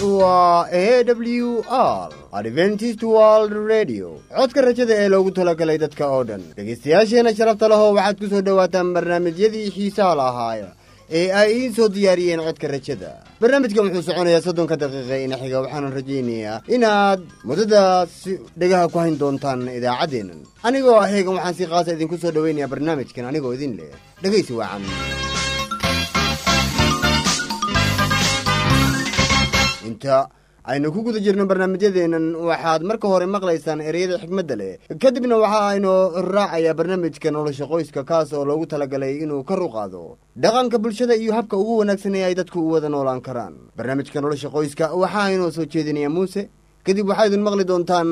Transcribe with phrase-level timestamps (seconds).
[0.00, 6.42] waa a w r adventist world radio codka rajada ee loogu talagalay dadka oo dhan
[6.56, 10.68] dhegaystayaasheenna sharafta leho waxaad ku soo dhowaataan barnaamijyadii xiisaha lahaaya
[11.18, 13.10] ee ay idiin soo diyaariyeen codka rajada
[13.40, 18.12] barnaamijkan wuxuu soconayaa soddonka daqiiqa ina xiga waxaanan rajaynayaa inaad muddadaas
[18.60, 23.24] dhegaha ku hayn doontaan idaacaddeennan anigoo ah heegan waxaan si qaasa idinku soo dhowaynayaa barnaamijkan
[23.30, 24.82] anigoo idin leh dhegaysi wacan
[29.92, 30.16] inta
[30.72, 34.78] aynu ku guda jirno barnaamijyadeennan waxaad marka hore maqlaysaan ereyada xikmadda leh.
[35.02, 35.90] Kadibna waxa aynu
[36.34, 40.02] raacayaa barnaamijka nolosha qoyska kaas oo loogu talagalay inuu kor u qaado.
[40.42, 43.54] Dhaqanka bulshada iyo habka ugu wanaagsan ee ay dadku u wada noolaan karaan.
[43.76, 46.42] Barnaamijka nolosha qoyska waxa aynoo soo jeedinayaa muuse.
[46.86, 48.08] Kadib waxaa idin maqli doontaan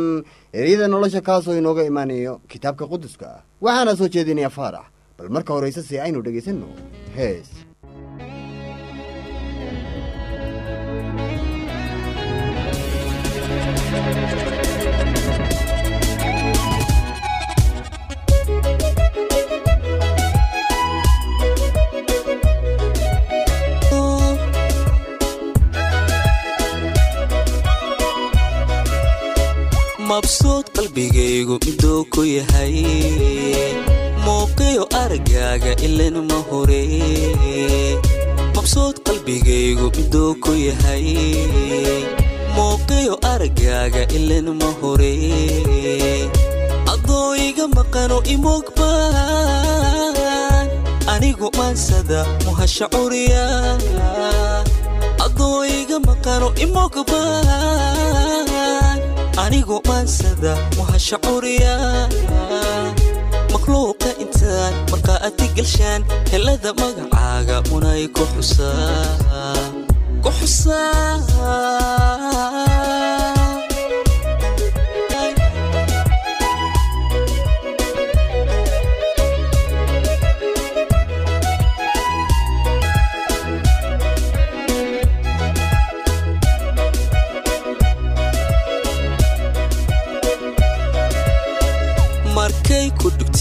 [0.52, 3.28] ereyada nolosha kaasoo inooga imaanayo kitaabka quduska.
[3.62, 4.86] Waxaana soo jeedinayaa faarax
[5.18, 6.66] bal marka horeyse aynu dhegaysanno.
[7.18, 7.48] Hees
[30.10, 32.74] mabsuud qalbigaygu miduu ku yahay.
[34.24, 36.82] Muuqiyo aragaaga ilan ma hore.
[38.56, 41.06] Mabsuud qalbigaygu miduu ku yahay.
[42.56, 45.14] Muuqiyo aragaaga ilan ma hore.
[46.92, 48.96] Adoo iga maqano imogbaan
[51.12, 53.44] anigu maansada muhasha curiya
[55.26, 58.49] adoo iga maqano imogbaan
[59.44, 61.74] anigu maansada muhasha curiya
[63.52, 66.00] makhluuqa intaan markaa adi galshaan
[66.32, 69.56] helada magacaaga munay ku xusaa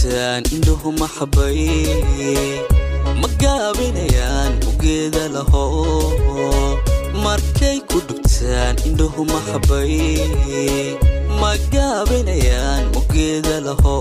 [0.10, 1.62] ku dhugtaan indhuhu maxabay
[3.22, 5.66] ma gaabinayaan ugeeda laho
[7.26, 9.94] markay ku dhugtaan indhuhu maxabay
[11.42, 13.98] ma gaabinayaan ugeeda laho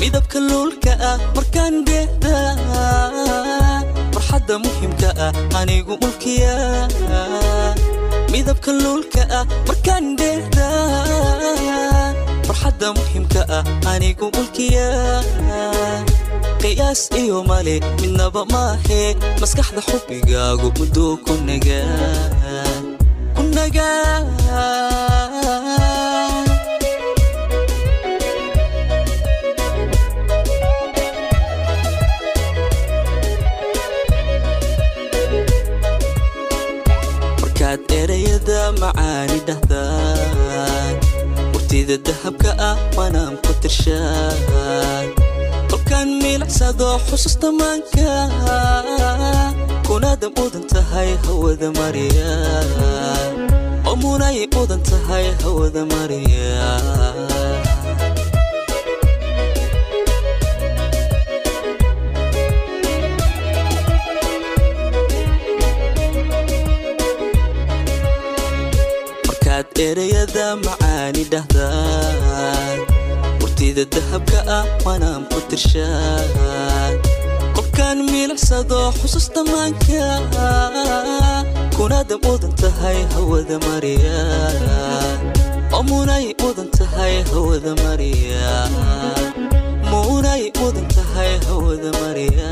[0.00, 2.36] midabka luulka ah markaan geeda
[4.12, 5.32] farxadda muhimka ah
[5.64, 6.56] anigu mulkiya.
[8.32, 10.68] Midabka luulka ah markaan geeda
[12.46, 14.88] farxadda muhimka ah anigu mulkiya
[16.62, 19.02] qiyaas iyo male midnaba maahe
[19.40, 22.70] maskaxda xubbigaagu mudduu ku nagaa
[38.00, 39.65] erayada macaani dhahdaan
[41.96, 45.08] murtida dahabka ah manaam ku tirshaan.
[45.70, 48.28] Kolkaan miilicsado xusuusta maanka
[49.86, 52.32] kunaada mudan tahay hawada mariya
[53.86, 56.56] oo munay mudan tahay hawada mariya
[69.78, 72.78] erayada macaani dhahdaan.
[73.40, 76.92] Murtida dahabka ah manaam ku tirshaan.
[77.56, 80.04] Kolkaan miilicsado xusuusta maanka
[81.76, 84.18] kunaada mudan tahay hawada mariya
[85.88, 88.48] munay mudan tahay hawada mariya
[89.90, 92.50] munay mudan tahay hawada mariya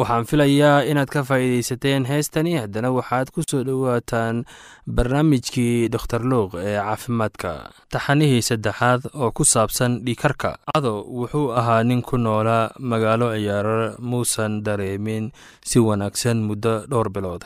[0.00, 2.52] waxaan filayaa inaad ka faa'iidaysateen heestani.
[2.62, 4.36] Haddana waxaad ku soo dhowaataan
[4.96, 7.50] barnaamijkii dokhtar luuq ee caafimaadka.
[7.92, 13.78] Taxanihii saddexaad oo ku saabsan dhiikarka cado wuxuu ahaa nin ku noolaa magaalo ciyaaro
[14.10, 15.24] muusan dareemin
[15.68, 17.42] si wanaagsan muddo dhowr bilood.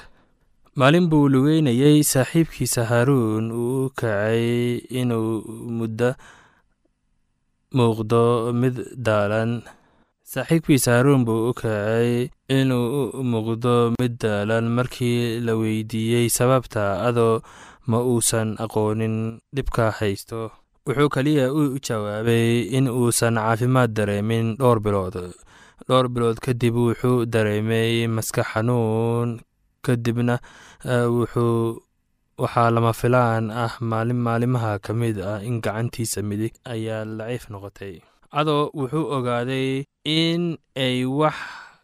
[0.78, 5.30] Maalin buu lugeynayey saaxiibkiisa haaruun uu u kacay inuu
[5.78, 6.10] muddo
[7.76, 8.22] muuqdo
[8.60, 9.52] mid daalan
[10.34, 12.28] saaxiibkiisa haaruun buu u kacay
[12.58, 12.86] inuu
[13.20, 17.34] u muuqdo mid daalan markii la weydiiyey sababta adoo
[17.90, 19.16] ma uusan aqoonin
[19.56, 20.40] dhibka haysto.
[20.86, 22.48] Wuxuu keliya u jawaabay
[22.78, 25.16] in uusan caafimaad dareemin dhowr bilood.
[25.88, 29.28] Dhowr bilood kadib wuxuu dareemay maskax xanuun
[29.86, 30.36] kadibna
[31.16, 31.80] wuxuu
[32.42, 37.94] waxaa lama filaan ah maalin maalimaha ka mid ah in gacantiisa midig ayaa laciif noqotay
[38.40, 40.42] adoo wuxuu ogaaday in
[40.84, 41.36] ay wax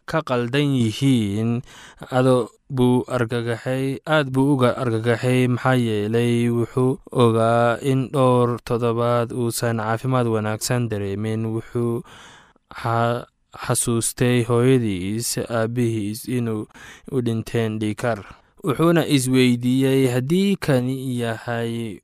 [0.09, 1.61] ka qaldan yihiin.
[2.17, 9.77] Adoo buu argagaxay aad buu uga argagaxay maxaa yeelay wuxuu ogaa in dhowr toddobaad uusan
[9.79, 11.41] caafimaad wanaagsan dareemin.
[11.55, 12.03] Wuxuu
[13.63, 16.63] xasuustay hooyadiis aabbihiis inuu
[17.15, 18.19] u dhinteen dhiikar
[18.63, 21.99] wuxuuna isweydiiyey haddii kani yahay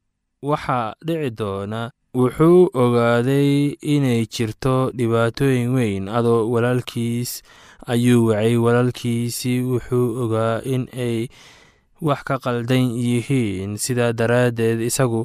[0.49, 1.81] waxa dhici doona
[2.19, 7.31] wuxuu ogaaday inay jirto dhibaatooyin weyn adoo walaalkiis
[7.93, 8.55] ayuu wacay.
[8.65, 11.27] Walaalkiisi wuxuu ogaa in ay
[12.01, 13.77] wax ka qaldan yihiin.
[13.77, 15.21] Sidaa daraaddeed isagu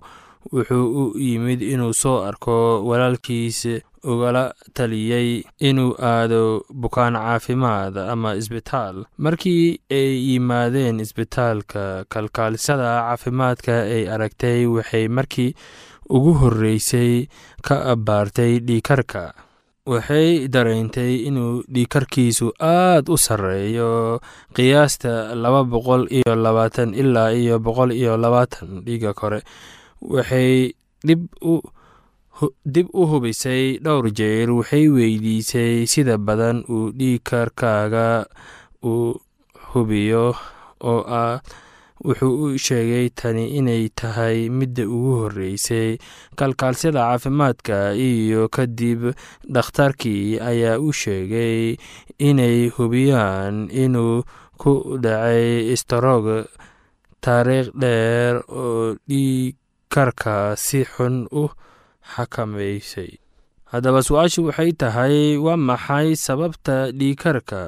[0.53, 2.85] wuxuu u yimid inuu soo arko.
[2.89, 3.61] Walaalkiis
[4.05, 9.05] ugala taliyey inuu aado bukaan caafimaad ama isbitaal.
[9.19, 15.55] Markii ay yimaadeen isbitaalka kalkaalisada caafimaadka ay aragtay waxay markii
[16.17, 17.27] ugu horreysay
[17.67, 19.23] ka abbaartay dhiikarka
[19.93, 24.21] waxay dareentay inuu dhiikarkiisu aad u sarreeyo.
[24.55, 29.41] Qiyaasta laba boqol iyo labaatan ilaa iyo boqol iyo labaatan dhiiga kore
[30.15, 30.71] waxay
[31.03, 38.25] dib u hubisay dhowr jeer waxay weydiisay sida badan uu dhiikarkaaga
[38.83, 38.95] u
[39.73, 40.35] hubiyo
[40.91, 41.41] oo ah
[42.07, 45.99] wuxuu u sheegay tani inay tahay midda ugu horreysay.
[46.39, 49.01] Kalkaalsyada caafimaadka iyo kadib
[49.55, 51.77] dhakhtarkii ayaa u sheegay
[52.29, 54.23] inay hubiyaan inuu
[54.61, 54.73] ku
[55.05, 56.27] dhacay istarog
[57.25, 61.45] taariikh dheer oo dhiikarka si xun u
[62.13, 63.22] xakamaysay
[63.73, 67.63] haddaba su'aashu waxay tahay waa maxay sababta dhiikarka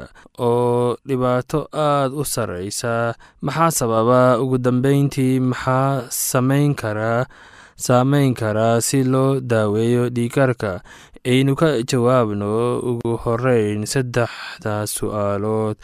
[0.48, 3.14] oo dhibaato aad u sarreysa?
[3.46, 4.20] Maxaa sababa?
[4.42, 7.24] Ugu dambeyntii maxaa samayn karaa
[7.86, 10.72] saameyn karaa si loo daaweeyo dhiikarka
[11.30, 12.50] aynu ka jawaabno
[12.90, 15.76] ugu horeyn saddexdaas su'aalood.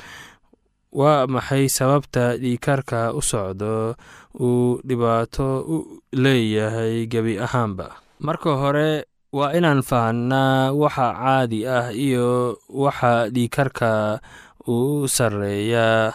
[1.00, 3.96] Waa maxay sababta dhiikarka u socdo?
[4.40, 5.76] Uu dhibaato u
[6.12, 7.88] leeyahay gebi ahaanba.
[8.20, 14.19] Marka hore waa inaan fahnaa waxa caadi ah iyo waxa dhiikarka
[14.67, 16.12] u sarreeya.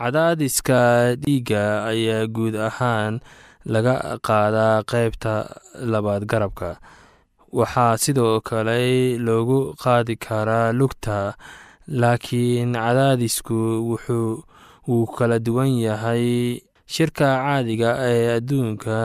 [0.00, 0.80] Cadaadiska
[1.22, 3.20] dhiigga ayaa guud ahaan
[3.68, 5.34] laga qaadaa qaybta
[5.92, 6.80] labaad garabka.
[7.52, 11.36] Waxaa sidoo kale loogu qaadi karaa lugta
[12.00, 13.58] laakiin cadaadisku
[13.90, 14.40] wuxuu
[14.88, 16.60] wuu kala duwan yahay
[16.94, 18.96] shirka caadiga ee adduunka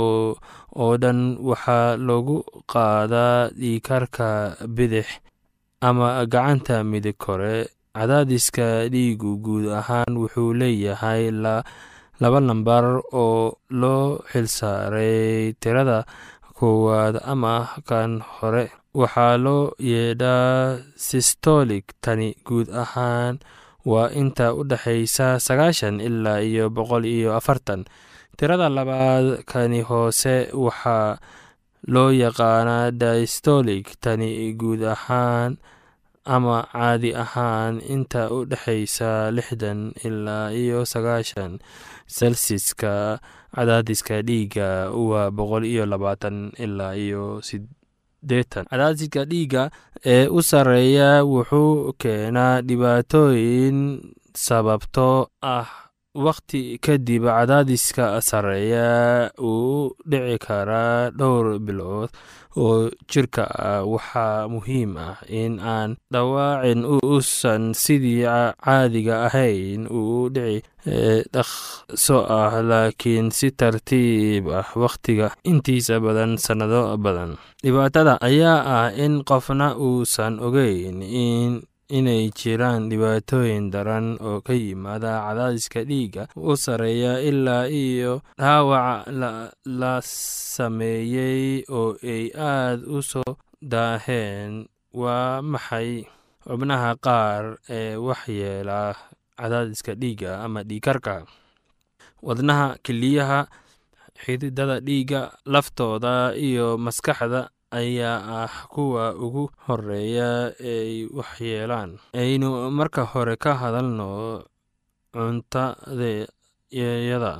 [0.00, 2.36] oo dhan waxaa loogu
[2.72, 4.28] qaadaa dhiikarka
[4.76, 5.06] bidix
[5.88, 7.56] ama gacanta midig kore.
[7.98, 11.22] Cadaadiska dhiigu guud ahaan wuxuu leeyahay
[12.22, 12.84] laba lambar
[13.22, 15.98] oo loo xilsaaray tirada
[16.58, 17.54] koowaad ama
[17.88, 18.64] kan hore.
[19.00, 23.34] Waxaa loo yeedhaa sistolik tani guud ahaan
[23.86, 27.84] waa inta u dhexaysa sagaashan ilaa iyo boqol iyo afartan.
[28.36, 31.18] Tirada labaad kani hoose waxaa
[31.86, 35.58] loo yaqaanaa distolik tani guud ahaan
[36.26, 41.58] ama caadi ahaan inta u dhexaysa lixdan ilaa iyo sagaashan
[42.06, 43.18] selsiska
[43.54, 47.40] cadaadiska dhiigga waa boqol iyo labaatan ilaa iyo
[48.20, 49.62] sideetan cadaadiska dhiigga
[50.14, 53.78] ee u sarreeya wuxuu keenaa dhibaatooyin
[54.46, 55.08] sababto
[55.42, 55.66] ah
[56.26, 62.10] wakhti kadib cadaadiska sarreeya uu dhici karaa dhowr bilood
[62.58, 68.24] oo jirka ah waxaa muhiim ah in aan dhawaacin uusan sidii
[68.64, 70.62] caadiga ahayn uu dhici
[71.34, 77.36] dhaqso ah laakiin si tartiib ah wakhtiga intiisa badan sannado badan.
[77.62, 85.24] Dhibaatada ayaa ah in qofna uusan ogeyn in inay jiraan dhibaatooyin daran oo ka yimaada
[85.24, 89.08] cadaadiska dhiigga u sarreeya ilaa iyo dhaawac
[89.64, 94.66] la sameeyey oo ay aad u soo daaheen.
[94.92, 96.04] Waa maxay
[96.44, 98.96] xubnaha qaar ee waxyeela
[99.38, 101.24] cadaadiska dhiigga ama dhiikarka
[102.22, 103.40] wadnaha keliyaha
[104.24, 110.30] xididada dhiigga laftooda iyo maskaxda ayaa ah kuwa ugu horreeya
[110.72, 111.90] eey waxyeelaan
[112.22, 112.48] aynu
[112.78, 114.08] marka hore ka hadalno
[115.14, 117.34] cuntadayada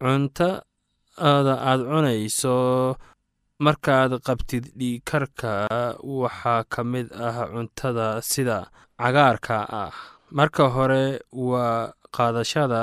[0.00, 2.56] cuntada aad cunayso
[3.66, 5.52] markaad qabtid dhiikarka
[6.20, 8.58] waxaa ka mid ah cuntada sida
[8.98, 9.92] cagaarka ah.
[10.38, 12.82] Marka hore waa qaadashada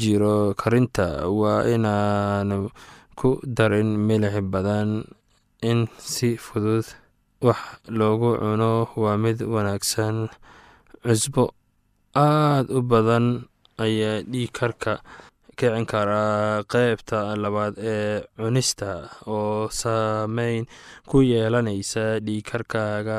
[0.00, 1.28] jiro karinta.
[1.30, 2.70] Waa inaanu
[3.18, 5.04] ku darin milix badan
[5.62, 6.84] in si fudud
[7.40, 8.88] wax loogu cuno.
[8.96, 10.28] Waa mid wanaagsan
[11.04, 11.44] cusbo
[12.14, 13.26] aad u badan
[13.78, 14.92] ayaa dhiikarka
[15.56, 20.64] kicin karaa qeybta labaad ee cunista oo saameyn
[21.08, 23.18] ku yeelanaysa dhiikarkaaga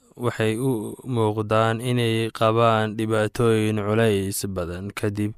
[0.23, 0.71] waxay u
[1.15, 5.31] muuqdaan inay qabaan dhibaatooyin culays badan kadib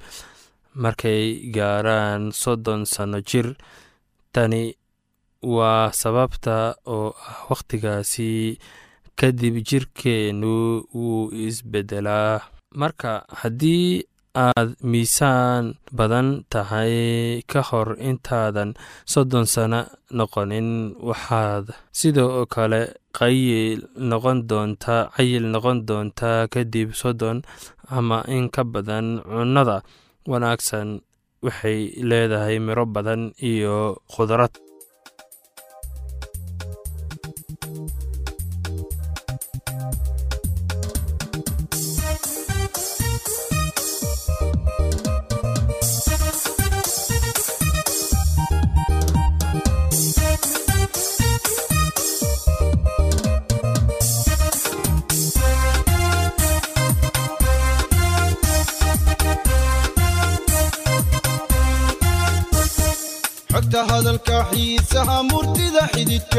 [0.84, 1.24] markay
[1.56, 3.48] gaaraan soddon sanno jir.
[4.34, 4.64] Tani
[5.56, 6.58] waa sababta
[6.96, 8.58] oo ah wakhtigaasi
[9.20, 10.54] kadib jirkeennu
[10.96, 12.42] wuu isbeddelaa
[12.82, 13.12] marka
[13.42, 14.04] haddii
[14.34, 16.94] aad miisaan badan tahay
[17.52, 18.74] ka hor intaadan
[19.06, 19.82] soddon sano
[20.18, 20.70] noqonin.
[21.08, 21.66] Waxaad
[22.00, 22.82] sidoo kale
[23.18, 27.38] qayil noqon doontaa cayil noqon doontaa kadib soddon
[27.98, 29.78] ama in ka badan cunnada
[30.30, 30.90] wanaagsan.
[31.46, 33.78] Waxay leedahay miro badan iyo
[34.14, 34.54] khudrad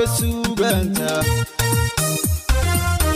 [0.04, 1.12] xididka suugaanta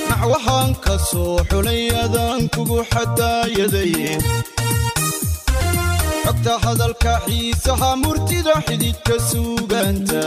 [0.08, 4.12] naxwahaan ka soo xulay adaan kugu xadaayadaye
[6.24, 10.22] xogta hadalka xiisaha murtida xididka suugaanta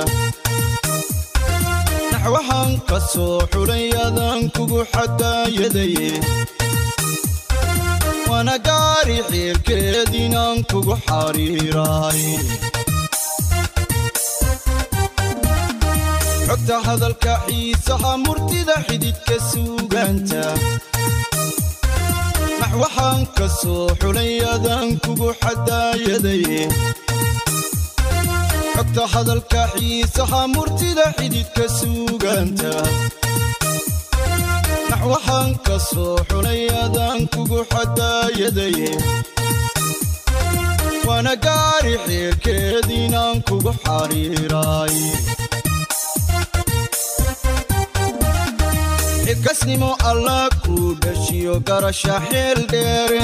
[2.11, 6.09] naxwahaan ka soo xulay adaan kugu xadaayadaye
[8.29, 12.21] waana gaari xiilkeed inaan kugu xariiraay
[16.51, 20.43] xogta hadalka xiisaha murtida xididka suugaanta.
[22.59, 26.61] Naxwahaan ka soo xulay adaan kugu xadaayadaye
[28.75, 32.73] xogta hadalka xiisaha murtida xididka suugaanta.
[34.91, 38.91] Naxwahaan ka soo xulay adaan kugu xadaayadaye
[41.07, 44.95] waana gaari xiilkeed inaan kugu xariiraay
[49.31, 53.21] xilkasnimo allah kuu dhashiyo garasha xeel dheere.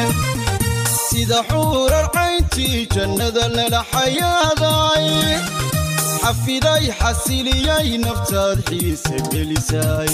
[1.08, 5.08] Sida xuurar cayntii jannada lala xayaaday
[6.24, 10.14] xafiday xasiliyay naftaad xiise gelisay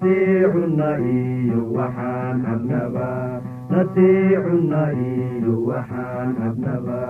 [0.00, 3.08] nasiicunna iyo waxaan cabnaba
[3.70, 7.00] nasiicunna iyo waxaan cabnaba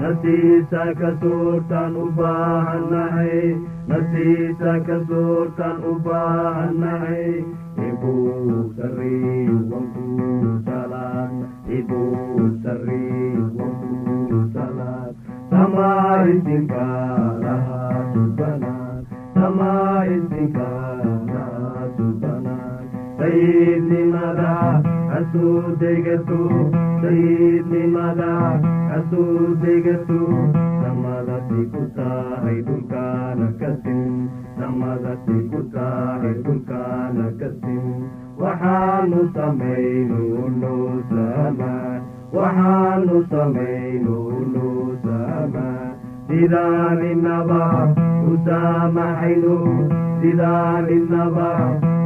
[0.00, 7.44] naftiisa ka suurtaan u baahannahay naftiisa ka suurtaan u baahannahay
[7.76, 11.32] ibuu sarriy wankuu salaad
[11.68, 15.12] ibuu sarriy wankuu salaad
[15.52, 16.88] samaa isinka
[17.44, 19.04] lahaa subanaan
[19.36, 21.09] samaa isinka lahaa subanaan
[23.30, 24.52] sayidnimada
[25.10, 26.38] hasuu degato
[27.02, 28.30] sayidnimada
[28.90, 30.18] hasuu degato
[30.82, 34.10] samadasi ku tahay dhulkaana kasin
[34.58, 37.86] samadasi ku tahay dhulkaana kasin
[38.42, 40.20] waxaanu samayno
[40.62, 42.00] noo samaan
[42.38, 44.18] waxaanu samayno
[44.56, 44.74] noo
[45.06, 45.94] samaan
[46.32, 47.62] sidaan inaba
[48.26, 49.56] u saamaxayno
[50.20, 50.90] sidaan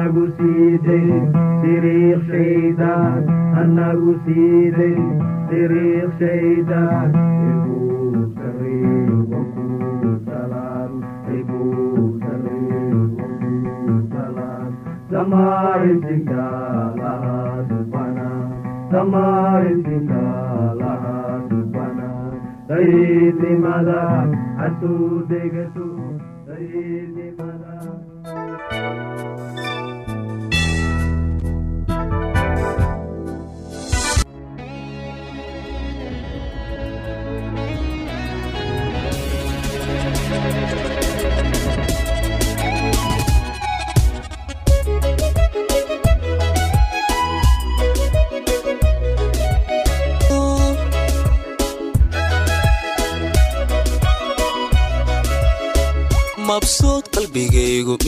[0.00, 1.08] hanagu siiday
[1.62, 3.26] siriiq shaydaan
[3.56, 4.94] hanagu siiday
[5.50, 7.18] siriiq shaydaan
[7.50, 9.80] ibuu sarriy wakuu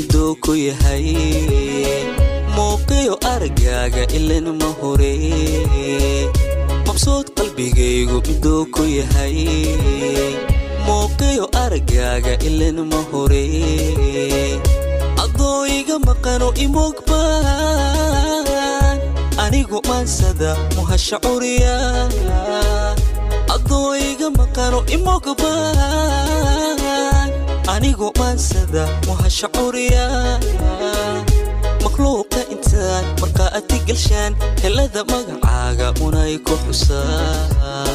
[0.02, 1.14] miduu ku yahay.
[2.54, 4.46] Muuqiyo araggaaga ilan
[4.82, 5.14] hore.
[6.86, 9.38] Mabsuud qalbigaygu miduu ku yahay.
[10.86, 13.46] Muuqiyo araggaaga ilan hore.
[15.22, 17.38] Adoo iga maqano imogbaan
[19.38, 21.76] anigu maansada muhasha curiya
[23.54, 26.51] adoo iga maqano imogbaan
[27.68, 30.07] anigu maansada muhasha curiya
[31.85, 37.87] makhluuqa intaan markaa ati galshaan helada magacaaga unay ku xusaa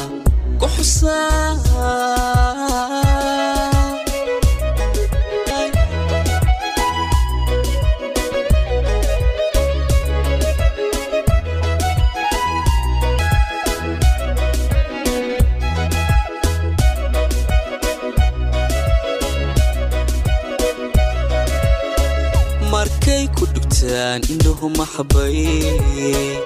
[23.98, 26.38] dhugtaan indhuhu maxabay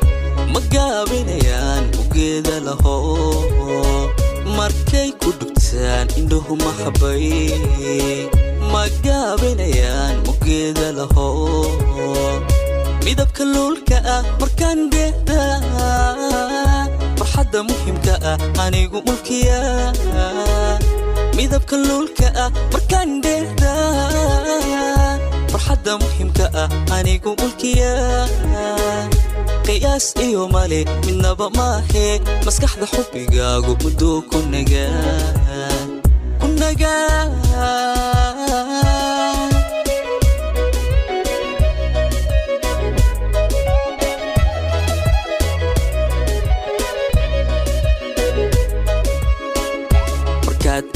[0.52, 2.96] ma gaabinayaan ugeeda laho.
[4.56, 7.28] Markay ku dhugtaan indhuhu maxabay
[8.72, 11.28] ma gaabinayaan ugeeda laho
[13.04, 15.40] midabka luulka ah markaan dheehda
[17.20, 19.60] farxadda muhimka ah anigu mulkiya.
[21.36, 23.72] Midabka luulka ah markaan dheehda
[25.62, 27.94] farxadda muhimka ah anigu mulkiya.
[29.66, 32.18] Qiyaas iyo male midnaba maahe.
[32.44, 35.30] Maskaxda xubbigaagu mudduu ku nagaa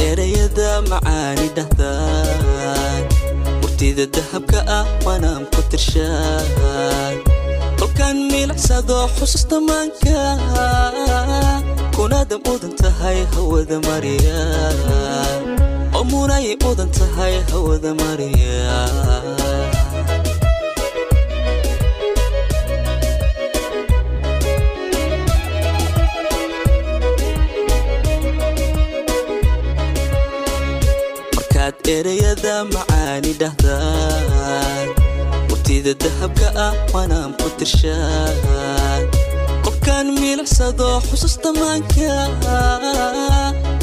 [0.07, 2.46] erayada macaani dhahdaan
[3.97, 7.17] murtida dahabka ah waanaan ku tirshaan
[7.81, 10.21] kolkaan milicsado xusuusta maanka
[11.97, 14.41] kunaada mudan tahay hawada mariya
[15.97, 18.69] oo munay mudan tahay hawada mariya
[31.87, 34.87] markaad erayada macaan waani dhahdaa
[35.51, 38.99] wurtida dahabka ah waanaan ku tirshaa
[39.65, 42.27] qofkaan milicsado xusuusta maanka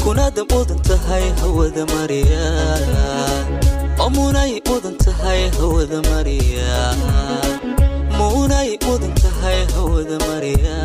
[0.04, 2.44] kunaada mudan tahay hawada mariya
[4.14, 6.72] munay mudan tahay hawada mariya
[8.18, 10.76] munay mudan tahay hawada mariya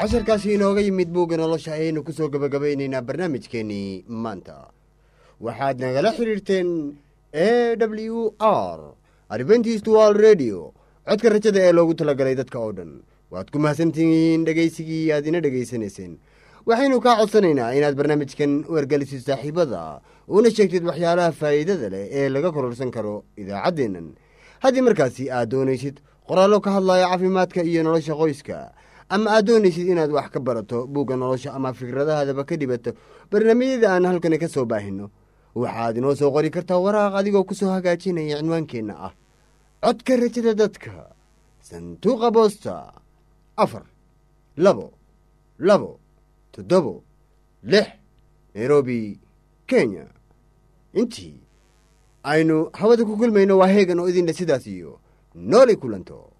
[0.00, 4.68] casharkaasi inooga yimid buugga nolosha ayaynu ku soo gabagabaynaynaa barnaamijkeennii maanta.
[5.40, 6.96] Waxaad nagala xidhiirteen
[7.32, 8.80] a w r
[9.30, 10.72] adventist world radio
[11.08, 13.02] codka rajada ee loogu talagalay dadka oo dhan.
[13.30, 16.18] Waad ku mahadsantihiin dhegaysigii aad ina dhegaysanayseen
[16.66, 22.52] waxaynu kaa codsanaynaa inaad barnaamijkan u ergelisid saaxiibada una sheegtid waxyaalaha faa'iidada leh ee laga
[22.52, 24.12] kororsan karo idaacaddeennan
[24.60, 28.72] haddii markaasi aad doonaysid qoraallo ka hadlaya caafimaadka iyo nolosha qoyska
[29.08, 32.90] ama aad doonaysid inaad wax ka barato buugga nolosha ama fikradahaadaba ka dhibato
[33.30, 35.10] barnaamijyada aan halkani ka soo baahinno
[35.54, 39.12] waxaad inoo soo qori kartaa waraaq adigoo ku soo hagaajinaya cinwaankeenna ah.
[39.82, 40.92] Codka rajada dadka
[41.62, 42.92] sanduuqa boosta
[43.56, 43.84] afar
[44.56, 44.92] labo
[45.58, 46.00] labo
[46.52, 47.02] toddobo
[47.62, 47.86] lix
[48.54, 49.20] nairobi
[49.66, 50.06] kenya.
[50.94, 51.38] Intii
[52.22, 54.98] aynu hawada ku kulmayno waa heegan oo idinle sidaas iyo
[55.34, 56.32] noolay kulanto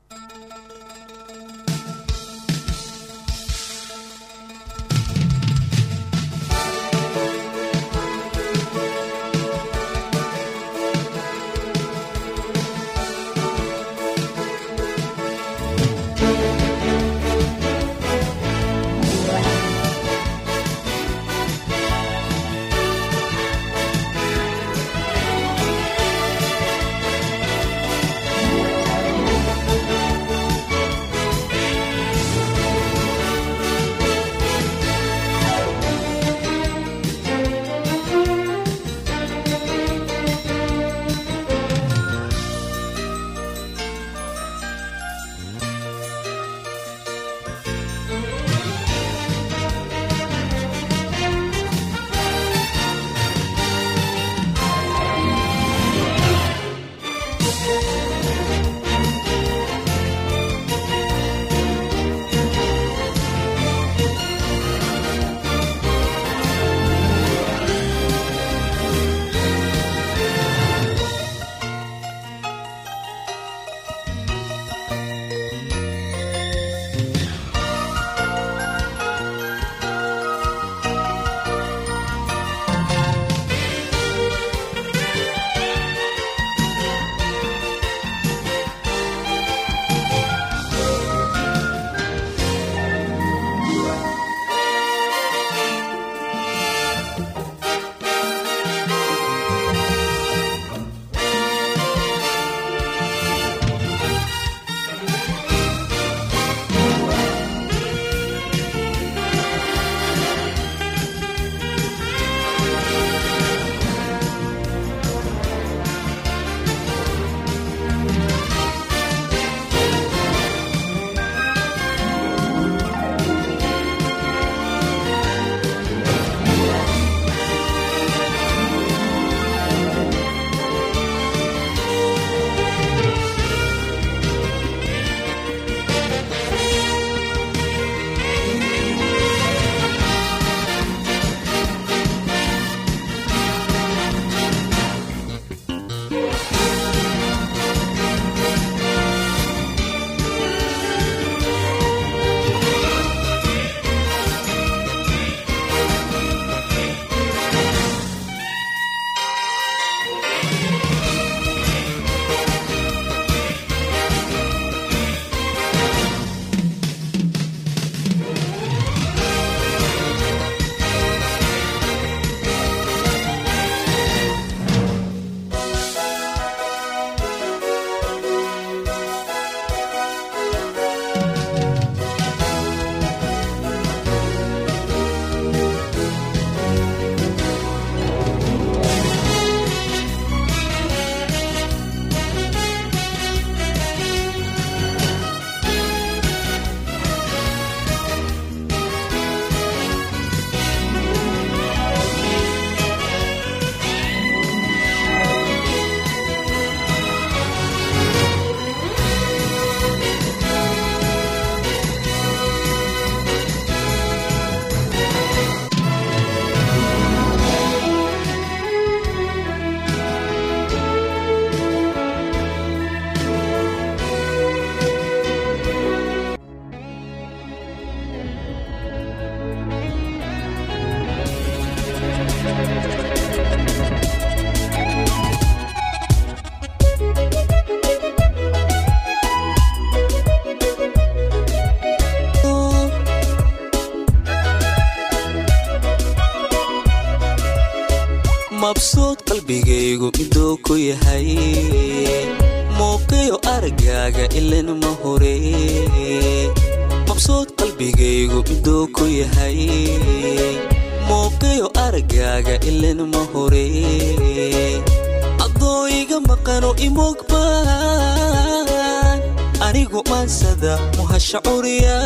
[271.26, 271.98] muhasha curiya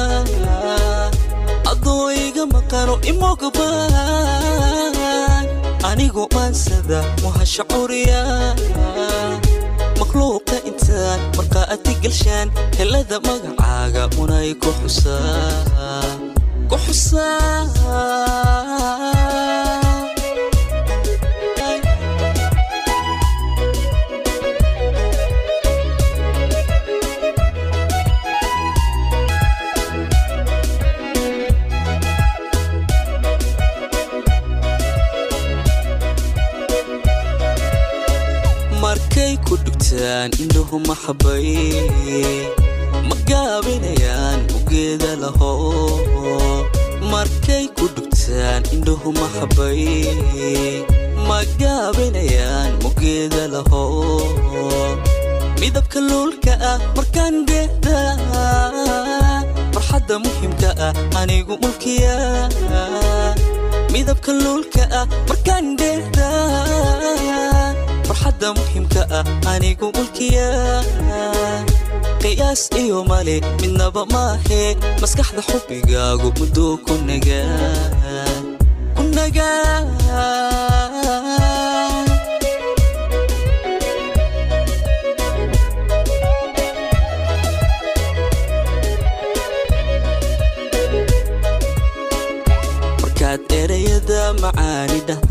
[1.71, 4.95] adoo iga maqano imogbaan
[5.91, 8.21] anigu maansada muhasha curiya
[10.01, 16.01] makhluuqa intaan markaa ati gelshaan helada magacaaga unay ku xusaa
[40.01, 41.61] ku dhugtaan indhuhu maxabay
[43.05, 45.53] ma gaabinayaan ugeeda laho.
[47.05, 50.81] Markay ku dhugtaan indhuhu maxabay
[51.29, 53.85] ma gaabinayaan mugeeda laho.
[55.61, 58.01] Midabka luulka ah markaan geeda
[59.77, 62.49] farxadda muhimka ah anigu mulkiya.
[63.93, 66.29] Midabka luulka ah markaan geeda
[68.41, 70.49] farxadda muhimka ah anigu mulkiya
[72.23, 74.63] qiyaas iyo male midnaba maahe
[75.01, 78.41] maskaxda xubbigaagu muduu ku nagaa
[94.43, 95.30] macaani dhahdaan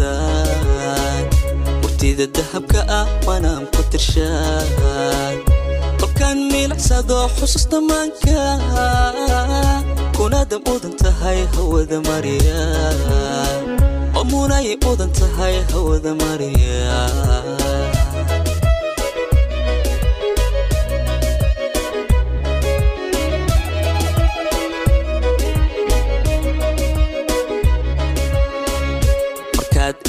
[2.09, 4.65] murtida dahabka ah waanaan ku tirshaan.
[6.01, 8.57] Kolkaan miilicsado xusus dhammaanka
[10.17, 12.61] kunaada mudan tahay hawada mariya
[14.17, 16.89] oo mudan tahay hawada mariya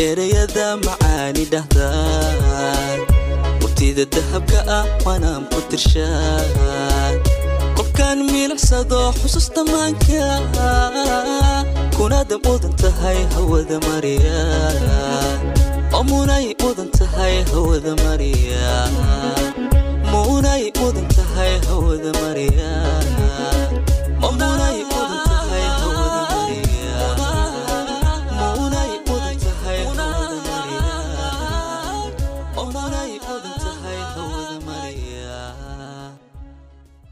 [0.06, 3.00] ereyada macaani dhahdaad
[3.62, 7.14] wabtida dahabka ah waanaan ku tirshaan.
[7.76, 10.24] Qolkaan miilicsado xusuus dhammaanka
[10.68, 11.62] ah.
[11.96, 12.40] kuna dam
[12.82, 14.40] tahay hawada mariya
[15.96, 16.46] oo muunay
[16.98, 18.68] tahay hawada mariya
[20.12, 22.72] muunay udan tahay hawada mariya